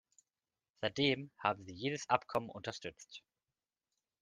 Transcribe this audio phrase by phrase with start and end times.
[0.81, 3.21] Seitdem haben sie jedes Abkommen unterstützt.